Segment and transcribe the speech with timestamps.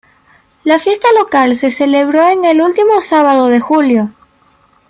[0.63, 4.09] La fiesta local se celebra el último sábado de julio.